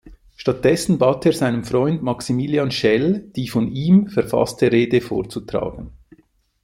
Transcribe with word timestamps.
Stattdessen 0.35 0.97
bat 0.97 1.27
er 1.27 1.31
seinen 1.33 1.63
Freund 1.63 2.01
Maximilian 2.01 2.71
Schell, 2.71 3.19
die 3.35 3.47
von 3.47 3.67
ihm 3.67 4.07
verfasste 4.09 4.71
Rede 4.71 4.99
vorzutragen. 4.99 5.91